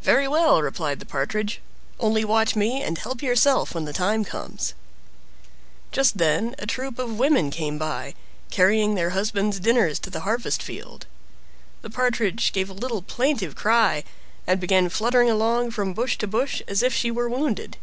[0.00, 1.60] "Very well!" replied the Partridge;
[1.98, 4.72] "only watch me, and help yourself when the time comes."
[5.92, 8.14] Just then a troop of women came by,
[8.50, 11.04] carrying their husbands dinners to the harvest field.
[11.82, 14.02] The Partridge gave a little plaintive cry,
[14.46, 17.76] and began fluttering along from bush to bush as if she were wounded.